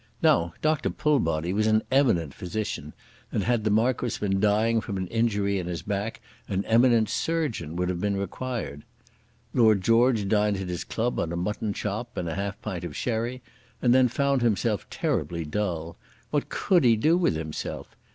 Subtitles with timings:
[0.23, 0.89] Now Dr.
[0.89, 2.93] Pullbody was an eminent physician,
[3.31, 7.75] and had the Marquis been dying from an injury in his back an eminent surgeon
[7.75, 8.81] would have been required.
[9.53, 12.83] Lord George dined at his club on a mutton chop and a half a pint
[12.83, 13.43] of sherry,
[13.79, 15.97] and then found himself terribly dull.
[16.31, 17.95] What could he do with himself?